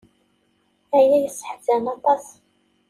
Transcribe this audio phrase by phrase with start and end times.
[0.97, 2.25] Aya yesseḥzan aṭas.